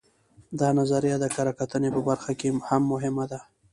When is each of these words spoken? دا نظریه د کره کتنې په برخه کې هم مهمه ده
دا 0.59 0.69
نظریه 0.79 1.17
د 1.19 1.25
کره 1.35 1.53
کتنې 1.59 1.89
په 1.95 2.01
برخه 2.09 2.31
کې 2.39 2.49
هم 2.69 2.81
مهمه 2.91 3.25
ده 3.31 3.39